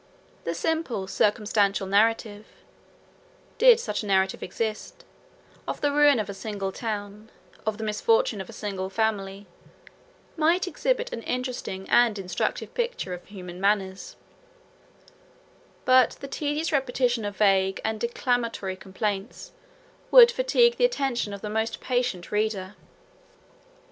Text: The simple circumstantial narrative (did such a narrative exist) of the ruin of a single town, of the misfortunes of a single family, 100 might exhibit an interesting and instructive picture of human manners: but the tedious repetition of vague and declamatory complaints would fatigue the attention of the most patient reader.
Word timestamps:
The 0.45 0.55
simple 0.55 1.05
circumstantial 1.05 1.85
narrative 1.85 2.47
(did 3.59 3.79
such 3.79 4.01
a 4.01 4.07
narrative 4.07 4.41
exist) 4.41 5.05
of 5.67 5.79
the 5.81 5.91
ruin 5.91 6.17
of 6.19 6.27
a 6.27 6.33
single 6.33 6.71
town, 6.71 7.29
of 7.67 7.77
the 7.77 7.83
misfortunes 7.83 8.41
of 8.41 8.49
a 8.49 8.51
single 8.51 8.89
family, 8.89 9.45
100 10.37 10.37
might 10.37 10.65
exhibit 10.65 11.13
an 11.13 11.21
interesting 11.21 11.87
and 11.87 12.17
instructive 12.17 12.73
picture 12.73 13.13
of 13.13 13.23
human 13.27 13.61
manners: 13.61 14.15
but 15.85 16.17
the 16.19 16.27
tedious 16.27 16.71
repetition 16.71 17.23
of 17.23 17.37
vague 17.37 17.79
and 17.85 17.99
declamatory 17.99 18.75
complaints 18.77 19.51
would 20.09 20.31
fatigue 20.31 20.77
the 20.77 20.85
attention 20.85 21.31
of 21.31 21.41
the 21.41 21.47
most 21.47 21.79
patient 21.79 22.31
reader. 22.31 22.73